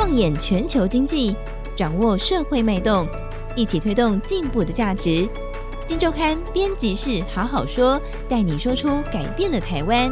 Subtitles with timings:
[0.00, 1.36] 放眼全球经济，
[1.76, 3.06] 掌握社会脉动，
[3.54, 5.28] 一起推动进步的价值。
[5.86, 10.10] 金周刊编辑室好好说，带你说出改变的台湾。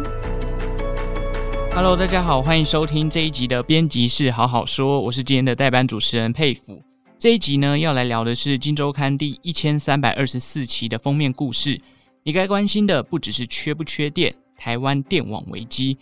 [1.74, 6.82] Hello，大家好，欢迎收听这一集的编辑室好好说，我是今天的代班主持人沛甫。
[7.18, 11.80] 这一集呢，要来聊的是金周刊第一千三百二十四期的封面故事。
[12.25, 15.96] 你该关心的不只是缺不缺电，台湾电网危机。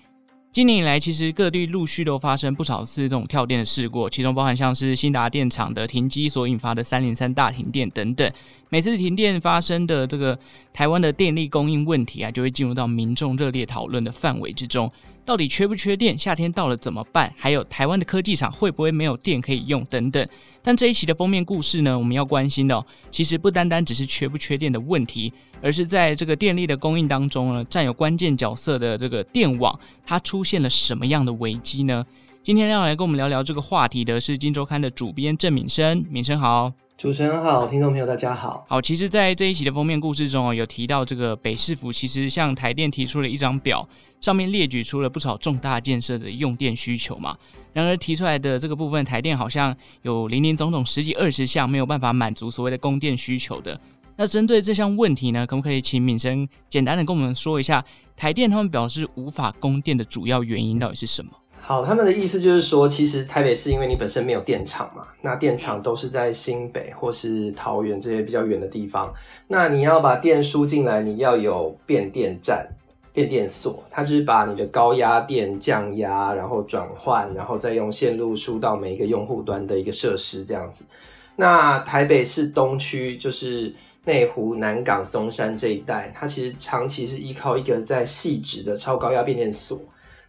[0.53, 8.32] 今年以来，其实各地陆续都发生不少次这种跳电的事故，其中包含像是新达电厂的停机所引发的三零三大停电等等。
[8.71, 10.39] 每次停电发生的这个
[10.73, 14.90] 台湾的电力供应问题啊，就会进入到民众热烈讨论的范围之中。
[15.26, 16.16] 到底缺不缺电？
[16.16, 17.34] 夏天到了怎么办？
[17.36, 19.84] 还有台湾的科技厂会不会没有电可以用？
[19.86, 20.26] 等等。
[20.62, 29.76] 但这一期的封面故事呢，我们要关心的，其实不单单只是缺不缺电的问题，而是在这个电力的供应当中呢，占有关键角色的这个电网，
[30.07, 32.06] 它出现了什么样的危机呢？
[32.45, 36.72] 今天要来跟我们聊聊这个话题的是《金周刊》的主编郑敏生，敏生好。
[36.97, 38.64] 主持人好，听众朋友大家好。
[38.66, 43.86] 好，其实，在这一期的封面故事中哦，有提到这个北市府其实向台电提出了一张表，
[44.19, 47.36] 上面列举出了不少重大建设的用电需求嘛。
[47.74, 53.78] 然而提出来的这个部分，台电好像有林林总总十几二十项没有办法满足所谓的供电需求的。
[54.17, 57.84] 那针对这项问题呢，可不可以请敏生简单的跟我们说一下，
[58.17, 61.30] 台电他们表示无法供电的主要原因到底是什么？
[61.69, 69.12] 好，他们的意思就是说，其实台北市因为你本身没有电厂嘛，那电厂都是在新北或是桃园这些比较远的地方，
[69.48, 72.69] 那你要把电输进来，你要有变电站、
[73.12, 80.86] 变电所，它就是把你的高压电降压，然后转换，然后再用线路输到每一个用户端的一个设施这样子。
[81.34, 89.80] 那台北市东区就是内湖、南港、松山这一带，它其实长期是依靠一个在汐止的超高压变电所。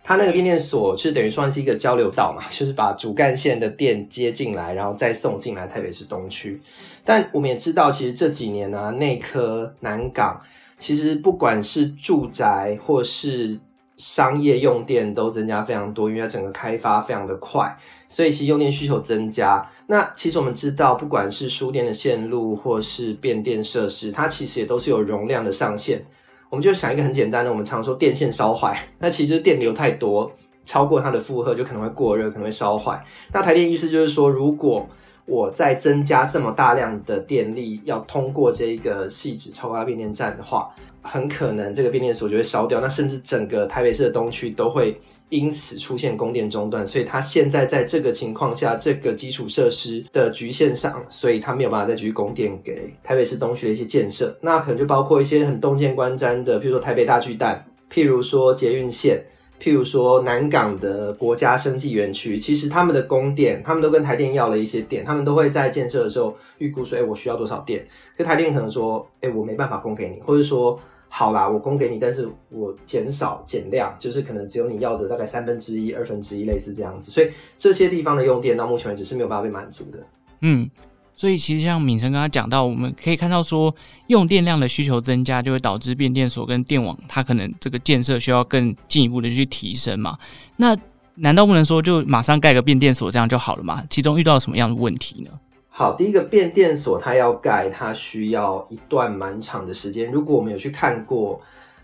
[0.07, 6.61] 它那个变电所是等于算是一个交流道嘛， 就是把主干线的电接进来，然后再送进来台北市东区。
[7.03, 10.39] 但我们也知道，其实这几年呢、内科、南港，
[10.77, 13.59] 其实不管是住宅或是
[13.97, 19.69] 商业用电都增加非常多，因为它整个开发非常的快，所以其实用电需求增加。
[19.87, 26.01] 那其实我们知道，不管是输电的线路或是变电设施，它其实也都是有容量的上限。
[26.49, 30.31] 我们就想一个很简单的，我们常说电线烧坏， 那其实电流太多，
[30.65, 33.03] 超过它的负荷就可能会过热，可能会烧坏。
[33.33, 34.87] 那台电意思就是说，如果
[35.27, 40.69] 我再增加这么大量的电力要通过这个汐止超高压变电站的话，
[41.01, 44.99] 很可能这个变电所就会烧掉，那甚至整个台北市的东区都会。
[45.29, 54.33] 因此出现供电中断，所以它现在在这个情况下，这个基础设施的局限上，所以它没有办法再继续供电给台北市东区的一些建设。
[54.39, 57.61] 那可能就包括一些很动见观瞻的，譬如说台北大巨蛋，
[57.91, 59.21] 譬如说捷运线，
[59.59, 62.37] 譬如说南港的国家生技园区。
[62.37, 67.85] 其实他们的供电，他们都跟台电要了一些电，他们都会在建设的时候预估说，哎，我需要多少电？
[68.17, 70.79] 可台电可能说，哎，我没办法供给你，或者说。
[71.09, 77.09] 好啦，我供给你，但是我减少减量，就是可能只有你要的大概三分之一、二分之一，类似这样子。
[77.09, 79.99] 所以这些地方的用电到目前为止是没有办法被满足的。
[80.41, 80.69] 嗯，
[81.17, 83.73] 所以其实像敏成刚刚讲到，我们可以看到说，
[84.05, 90.19] 用电量的需求增加，就会导致变电所跟电网它可能这个建设需要更进一步的去提升嘛。
[90.57, 90.77] 那
[91.15, 93.83] 难道不能说就马上盖个变电所这样就好了吗？
[93.89, 95.31] 其中遇到什么样的问题呢？
[95.69, 100.11] 好，第一个变电所它要盖，它需要一段蛮长的时间。
[100.11, 101.41] 如果我们有去看过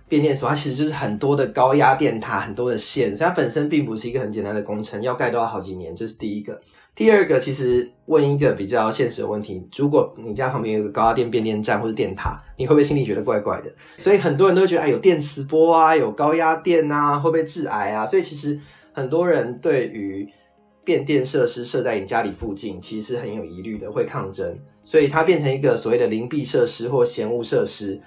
[0.07, 5.95] 变电所，它其实就是很多的高压电塔，很多的线，所以它本身并不是一个很简单的工程，要盖都要好几年。
[5.95, 6.61] 这是第一个。
[6.95, 13.71] 第二个，其实问一个比较现实的问题：如果你家旁边有一个高压电变电站或者电塔，你会不会心里觉得怪怪的？
[13.97, 18.05] 所以很多人都会觉得，哎，有电磁波啊，有高压电啊，会不会致癌啊？
[18.05, 18.59] 所以其实
[18.93, 20.29] 很多人对于
[20.83, 27.99] 变电设施设在你家里附近，其实是很有疑虑的，会抗争，所以它变成一个所谓的邻避设施或嫌恶设施。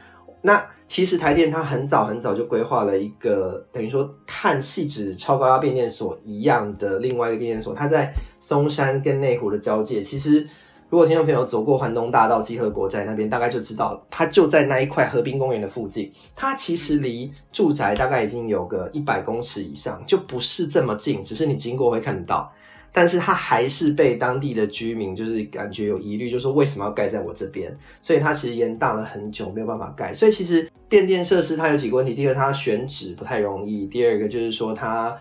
[0.42, 10.00] 那其实台电它很早很早就规划了一个，等于说看汐止超高压变电所一样的另外一个变电所，它在松山跟内湖的交界。
[10.00, 10.46] 其实
[10.88, 16.12] 如果听众朋友走过环东大道集合国宅那边，大概就知道它就在那一块河滨公园的附近。
[16.36, 22.52] 它其实离住宅大概已经有个一百公尺以上，就不是这么近，只是你经过会看得到。
[22.96, 27.70] 但是它还是被当地的居民就是感觉有疑虑，就说为什么要盖在我这边？
[28.00, 30.14] 所以它其实延宕了很久，没有办法盖。
[30.14, 35.14] 所以其实变电设施它有几个问题：第一个，它选址不太容易；第二个就是说它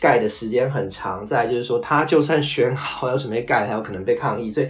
[0.00, 4.50] 盖的时间很长；再来就是说它就算选好要准备盖，还有可能被抗议。
[4.50, 4.68] 所以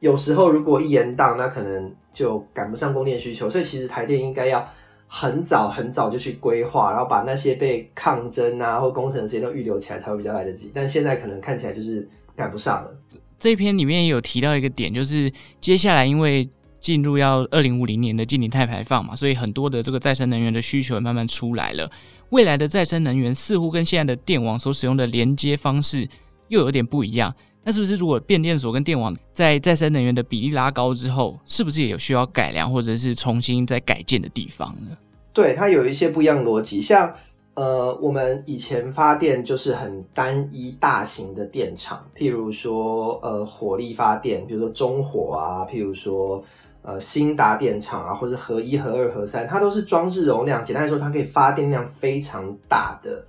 [0.00, 3.50] 有时候如果一延宕，那可能就赶不上供电需求。
[3.50, 4.66] 所以其实台电应该要
[5.06, 10.70] 很早很早就去规划，然后把那些被抗争啊或工程的时间都预留起来，才会比较来得及。
[10.74, 12.90] 但现在可能看起来就是赶不上了。
[13.38, 16.48] 这篇里面也有提到一个点，就是接下来因为
[16.80, 21.90] 进入要二零五零年的净零碳排放嘛，所以很多的这个再生能源的需求慢慢出来了。
[22.30, 26.08] 未来的再生能源似乎跟现在的电网所使用的连接方式
[26.48, 27.34] 又有点不一样。
[27.64, 34.96] 那是不是如果变电所跟电网在再生能源的比例拉高之后，是不是也有需要改良或者是重新再改建的地方呢？
[35.32, 37.12] 对，它有一些不一样逻辑，像
[37.54, 46.42] 呃，我们以前发电就是很单一大型的电厂，譬如说呃火力发电，比如说中火啊，譬如说
[46.82, 53.24] 呃兴达电厂啊，或者核一、核二、核三，它都是装置容量，简单来说，它可以发电量非常大的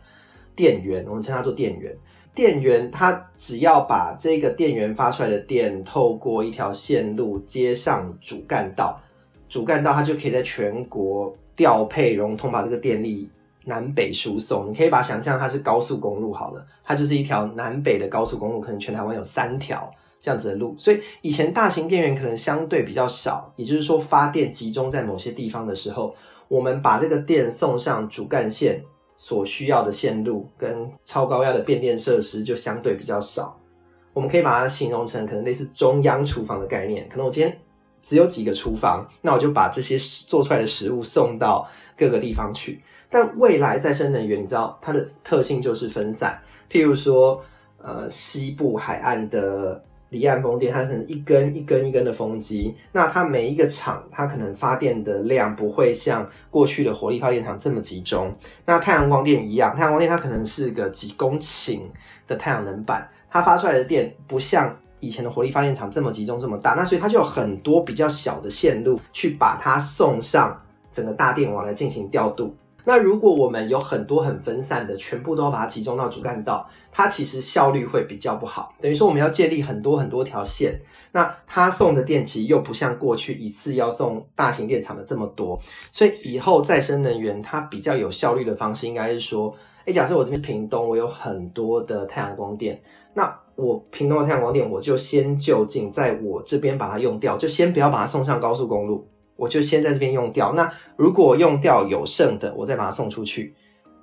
[0.56, 1.96] 电源，我们称它做电源。
[2.36, 9.02] 电源它只要把这个电源发出来的电透过一条线路接上主干道，
[9.50, 11.36] 主干道它就可以在全国。
[11.58, 13.30] 调配融通，把这个电力
[13.64, 19.90] 南北输送，你可以把想象它是高速公路好了，它就是一条南北的高速公路，可能全台湾有三条
[20.20, 26.14] 这样子的路，所以以前大型电源可能相对比较少，也就是说发电集中在某些地方的时候，
[26.50, 28.84] 我们把这个电送上主干线
[29.16, 33.60] 所需要的线路跟超高压的变电设施就相对比较少，
[34.14, 37.58] 我们可以把它形容成可能类似中央厨房的概念，可能我今天。
[38.02, 39.98] 只有几个厨房，那我就把这些
[40.28, 41.68] 做出来的食物送到
[41.98, 42.80] 各个地方去。
[43.10, 46.40] 但未来再生能源，你知道它的特性就是分散。
[46.70, 47.44] 譬如说，
[47.80, 58.34] 呃，西部海岸的离岸风电，它可能一根一根一根的风机，那它每一个厂，它可能发电的量不会像过去的火力发电厂这么集中。
[58.66, 61.82] 那太阳光电一样，太阳光电它可能是个几公顷
[62.28, 64.76] 的太阳能板，它发出来的电不像。
[65.02, 70.60] 以前的火力发电厂这么集中这么大，那所以它就有很多比较小的线路去把它送上
[70.92, 72.56] 整个大电网来进行调度。
[72.86, 78.74] 那如果我们有很多很分散的，全部都要把它集中到主干道，它其实效率会比较不好。
[78.80, 80.80] 等于说我们要建立很多很多条线，
[81.12, 85.60] 那它送的电其实又不像过去一次要送大型电厂的这么多。
[85.92, 89.54] 所以以后再生能源它比较有效率的方式，应该是说，
[89.86, 92.80] 诶，假设我这边屏东，我有很多的太阳光电，
[93.14, 100.54] 那我屏东的太阳光电，我就先就近在我这边把它用掉，就先不要把它送上高速公路，我就先在这边用掉。
[100.54, 103.54] 那如果用掉有剩的，我再把它送出去。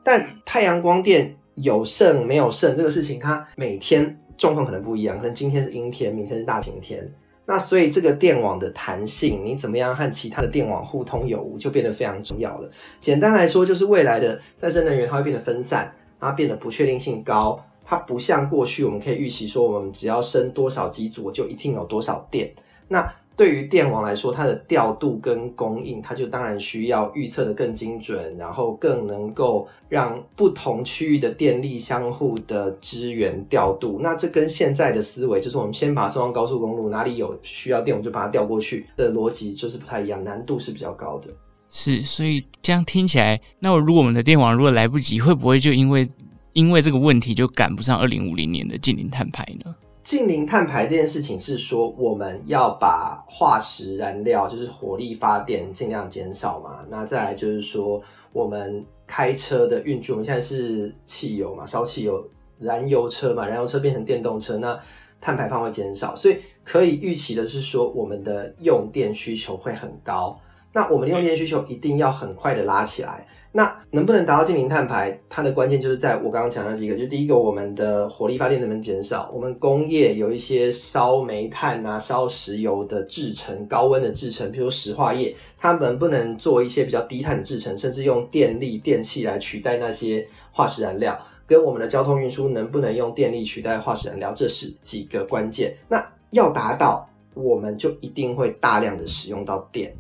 [0.03, 7.09] 但太阳光电有剩没有剩这个事情，它每天状况可能不一样，可能今天是阴天，明天是大晴天。
[7.45, 12.71] 那所以这个电网的弹性，你怎么样和其他的电网互通有无，就变得非常重要了。
[13.01, 17.61] 简单来说，就是未来的再生能源它会变得分散，它变得不确定性高。
[17.85, 22.51] 它不像过去，我们可以预期说，我们只要升多少机组，就一定有多少电。
[22.87, 33.99] 那对于电网来说，它的调度跟供应，它就当然需要预测得更精准，然后更能够让不同区域的电力相互的支援调度。
[34.01, 41.29] 那这跟现在的思维，就是我们先把它送上高速公路，哪里有需要电，我们就把它调过去的逻辑，就是不太一样，难度是比较高的。
[41.69, 46.09] 是，所以这样听起来，那如果我们的电网如果来不及，会不会就因为？
[46.53, 49.75] 因为这个问题就赶不上二零五零年的净零碳排呢？
[50.03, 56.85] 近零碳排这件事情是说，我们要把化石燃料，就是火力发电尽量减少嘛。
[56.91, 58.03] 那再来就是说，
[58.33, 62.29] 我们开车的运具，我们现在是汽油嘛，烧汽油，
[62.59, 64.79] 燃油车嘛，燃油车变成电动车，那
[65.21, 66.17] 碳排放会减少。
[66.17, 70.37] 所以可以预期的是说，我们的用电需求会很高。
[70.73, 73.27] 那我们的用电需求一定要很快的拉起来。
[73.55, 75.21] 那能不能达到净零碳排？
[75.29, 79.31] 它的关键就是在我刚刚讲的几个，就第一个，我们的火力发电能不能减少？
[79.31, 91.19] 我们工业有一些烧煤炭啊、烧石油的制程，高温的制程，比如石化业，它能不能做一些比较低碳的制程，甚至用电力、电气来取代那些化石燃料？
[91.47, 94.33] 跟我们的交通运输能不能用电力取代化石燃料？
[94.35, 95.77] 这是几个关键。
[95.91, 99.95] 那要达到，我们就一定会大量的使用到电。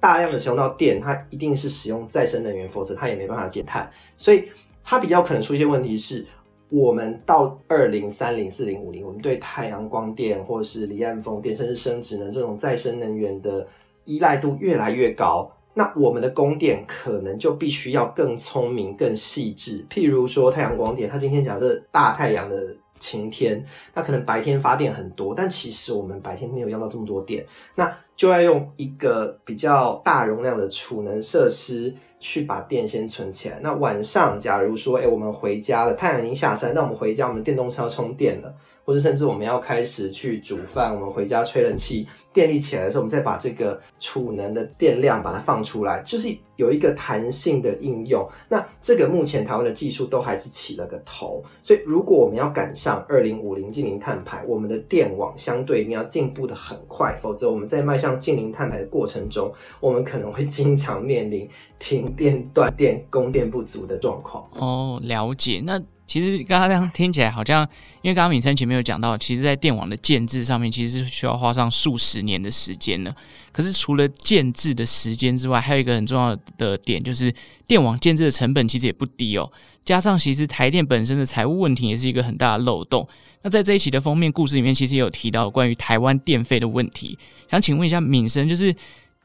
[0.00, 3.88] 大量的使用到电，它一定是使用再生能源，否则它也没办法减碳。
[4.16, 4.48] 所以
[4.82, 6.26] 它比较可能出现问题是，
[6.70, 13.66] 我们到二零三零、四零、五零，我们对太阳光电或者是离岸风电，甚至生质能这种再生能源的
[14.04, 19.84] 依赖度越来越高，那我们的供电可能就必须要更聪明、更细致。
[19.90, 23.62] 譬如说太阳光电，它今天假设大太阳的晴天，
[23.94, 33.58] 那可能白天发电很多，但其实我们白天没有用到这么多电，那就要用一个比较大容量的储能设施去把电先存起来。
[33.62, 42.06] 那晚上，假如说，哎，我们回家了，太阳已经下山，那我们回家，我们电动车要充电了，或者甚至我们要开始去煮饭，我们回家吹冷气。
[42.32, 48.24] 电力起来的时候，我们再把这个储能的电量把它放出来，就是有一个弹性的应用。
[48.48, 61.48] 那这个目前台湾的技术都还是起了个头，所以如果我们要赶上二零五零净零碳排，我们的电网相对一定要进步的很快，否则我们在迈向净零碳排的过程中，我们可能会经常面临
[61.78, 64.48] 停电、断电、供电不足的状况。
[64.54, 65.62] 哦，了解。
[65.64, 67.62] 那其实刚刚这样听起来好像，
[68.02, 73.14] 因为刚刚敏生前面有讲到，其实，在电网的建置上面，其实是需要花上数十年的时间呢。
[73.52, 77.32] 可是除了建置的时间之外，还有一个很重要的点，就是
[77.64, 79.48] 电网建置的成本其实也不低哦。
[79.84, 83.08] 加上其实台电本身的财务问题也是一个很大的漏洞。
[83.42, 87.16] 那在这一期的封面故事里面，其实也有提到关于台湾电费的问题。
[87.48, 88.74] 想请问一下敏生，就是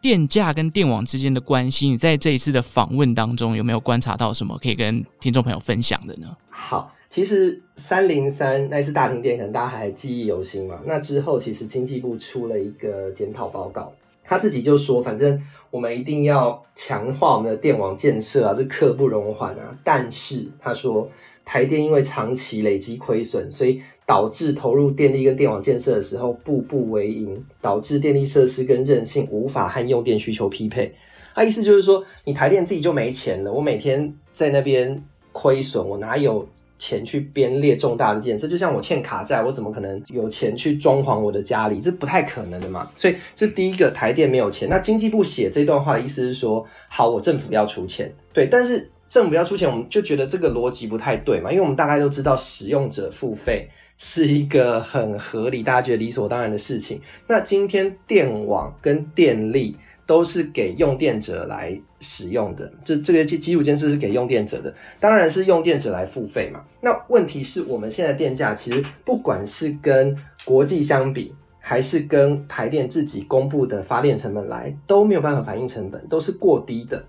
[0.02, 6.36] 电价跟电网之间的关系，你在这一次的访问当中有没有观察到什么可以跟听众朋友分享的呢？
[6.50, 10.80] 好，其实三零三那次大停电，可能大家还记忆犹新嘛。
[10.86, 13.92] 那之后，其实经济部出了一个检讨报告，
[14.24, 15.42] 他自己就说，反正
[15.76, 19.78] 我们一定要强化我们的电网建设啊，这刻不容缓啊。
[19.84, 21.10] 但是他说，
[21.44, 30.96] 台电因为长期累积亏损，所以导致投入电力跟电网建设的时候步步为营，导致电力设施跟韧性无法和用电需求匹配。
[31.34, 35.04] 他意思就是说，你台电自己就没钱了，我每天在那边。
[35.38, 36.48] 亏损，我哪有
[36.86, 38.48] 钱去编列重大的建设？
[38.48, 41.82] 就像我欠卡债，我怎么可能有钱去装潢我的家里？
[41.82, 42.88] 这不太可能的嘛。
[42.94, 44.70] 所以这第一个，台电没有钱。
[44.70, 48.46] 那经济部写这段话的意思是说，好，我政府要出钱，对。
[48.46, 57.02] 但是政府要出钱，我们就觉得这个逻辑不太对嘛，因为我们大概都知道使用者付费是一个很合理、大家觉得理所当然的事情。
[57.28, 59.76] 那今天电网跟电力。
[60.06, 66.64] 都是给用电者来使用的，这这个基基础建设是给用电者的，当然是用电者来付费嘛。
[66.82, 77.04] 那问题是我们现在电价其实不管是跟国际相比，还是跟台电自己公布的发电成本来，都没有办法反映成本，都是过低的。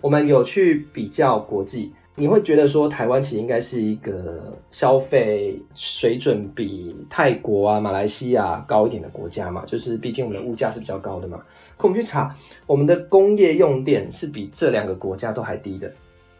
[0.00, 1.94] 我们有去比较国际。
[2.18, 9.62] 你会觉得说台湾其实应该是一个消费水准比泰国啊、马来西亚高一点的国家嘛？
[9.66, 11.38] 就是毕竟我们的物价是比较高的嘛。
[11.76, 12.34] 可我们去查，
[12.66, 15.92] 我们的工业用电是比这两个国家都还低的。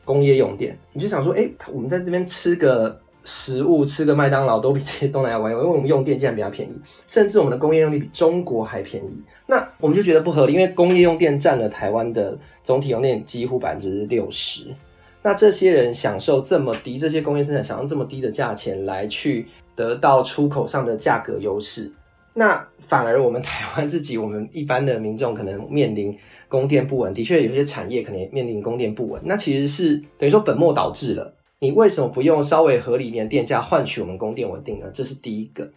[0.02, 6.72] 工业用电，你就想说，诶，我们在这边吃个食物，吃个麦当劳都比这些东南亚国家，因为我们用电竟然比较便宜，
[7.06, 9.22] 甚至我们的工业用电比中国还便宜。
[9.46, 14.70] 那我们就觉得不合理，因为工业用电占了台湾的总体用电几乎百分之六十。
[15.26, 21.90] 那这些人享受这么低，这些工业生产享受这么低的价钱来去得到出口上的价格优势，
[22.34, 26.16] 那反而我们台湾自己，我们一般的民众可能面临
[26.46, 31.34] 供电不稳，的确有些产业可能也面临供电不稳，那其实是等于说本末倒置了。
[31.58, 34.86] 你为什么不用稍微合理一点电价换取我们供电稳定呢？
[34.94, 35.68] 这是第一个。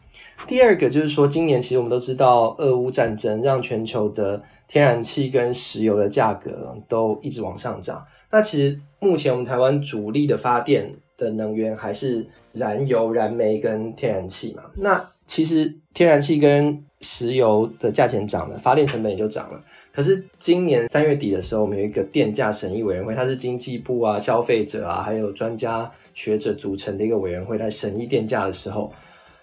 [0.45, 8.05] 第二个就是说，今年其实我们都知道，俄乌战争让全球的天然气跟石油的价格都一直往上涨。
[8.31, 14.63] 那其实目前我们台湾主力的发电的能源还是燃油、燃煤跟天然气嘛。
[14.75, 19.63] 那其实天然气跟石油的价钱涨了，发电成本也就涨了。
[19.93, 28.91] 可是今年三月底的时候，我们有一个电价审议委员会，它是经济部啊、消费者啊，还有专家学者组成的一个委员会来审议电价的时候，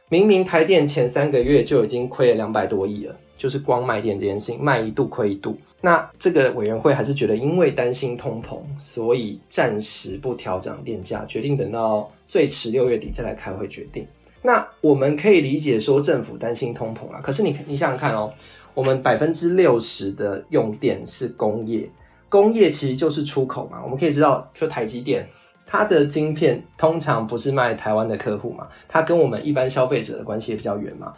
[0.09, 3.17] 明明台电前三个月就已经亏了两百多亿了。
[3.37, 5.57] 就是光卖电这件事情，卖一度亏一度。
[5.81, 14.07] 那这个委员会还是觉得，因为担心通膨，所以暂时不调涨电价，决定等到最迟六月底再来开会决定。
[14.43, 17.21] 那我们可以理解说，政府担心通膨啊。
[17.21, 18.33] 可是你你想想看哦，
[18.75, 21.89] 我们百分之六十的用电是工业，
[22.29, 23.81] 工业其实就是出口嘛。
[23.83, 25.29] 我们可以知道，说台积电，
[25.67, 31.13] 它的晶片通常不是卖台湾的客户嘛，它跟我们一般消费者的关系也比较远嘛。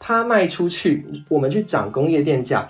[0.00, 2.66] 它卖出去，我们去涨工业电价，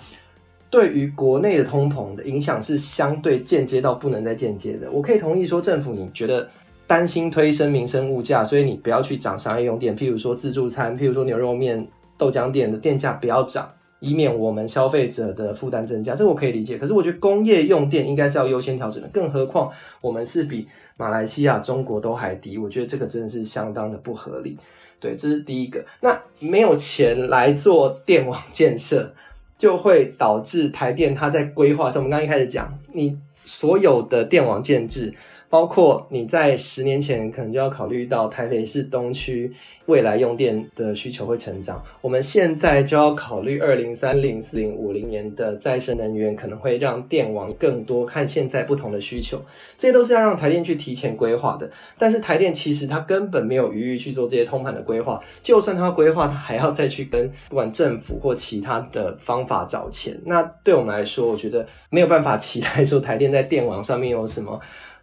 [0.69, 4.91] 对于国内的通膨的影响是相对间接到不能再间接的。
[4.91, 6.47] 我可以同意说，政府你觉得
[6.85, 13.67] 担心推升民生物价，所以你不要去涨商业用电，譬如说自助餐，譬如说牛肉面、豆浆店的电价不要涨，
[14.01, 16.75] 以免我们消费者的负担增加，这我可以理解。
[16.75, 20.65] 可是我觉得工业用电应该是要优先调整的，更何况我们是比
[20.97, 24.57] 马来西亚、中国都还低，我觉得这个真的是相当的不合理。
[24.99, 25.85] 对，这是第一个。
[25.99, 29.13] 那没有钱来做电网建设，
[29.55, 33.15] 就会导致台电它在规划上，我们刚刚一开始讲，你
[33.45, 35.13] 所有的电网建置
[35.51, 39.51] 包括你在十年前可能就要考虑到台北市东区
[39.85, 49.41] 未来用电的需求会成长，我们现在就要考虑二零三零、四零、五零年的再生能源可能会让电网更多，看现在不同的需求，
[49.77, 51.69] 这些都是要让台电去提前规划的。
[51.97, 60.17] 但是台电其实它根本没有余裕去做这些通盘的规划，就算它规划，它还要再去跟不管政府或其他的方法找钱。
[60.25, 64.57] 那对我们来说，我觉得没有办法期待说台电在电网上面有什么。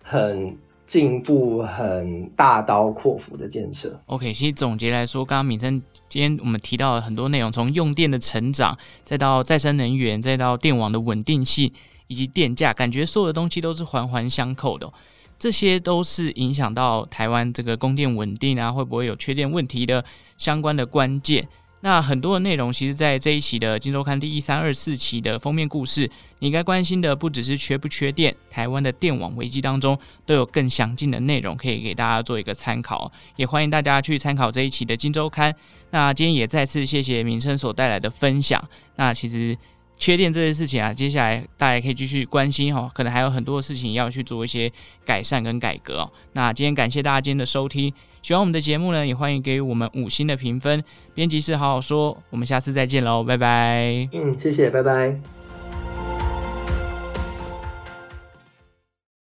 [0.08, 4.00] 很进步、很大刀阔斧的建设。
[4.06, 11.70] OK，其实总结来说，刚刚敏生今天我们提到了很多内容，从用电的成长，再到再生能源，再到电网的稳定性
[12.06, 14.92] 以及电价，感觉所有的东西都是环环相扣的哦。
[15.38, 20.04] 这些都是影响到台湾这个供电稳定啊，会不会有缺电问题的
[20.36, 21.46] 相关的关键。
[21.80, 35.52] 那很多的内容，其实，在这一期的《金周刊》第一三二四期的封面故事，你应该关心的不只是缺不缺电，台湾的电网危机当中都有更详尽的内容可以给大家做一个参考，也欢迎大家去参考这一期的《金周刊》。
[35.90, 38.62] 那今天也再次谢谢民生所带来的分享。
[38.97, 39.56] 那其实
[39.97, 44.70] 缺电这件事情啊，接下来大家可以继续关心哈，可能还有很多事情要去做一些
[45.06, 46.11] 改善跟改革。
[46.32, 47.94] 那今天感谢大家今天的收听。
[48.22, 50.82] 喜欢我们的节目呢，也欢迎给予我们五星的评分。
[51.14, 54.08] 编辑室好好说，我们下次再见喽，拜拜。
[54.12, 55.38] 嗯，谢谢，拜拜。